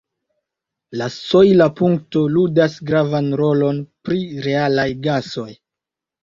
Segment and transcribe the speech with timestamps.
[1.01, 5.49] La sojla punkto ludas gravan rolon pri realaj gasoj.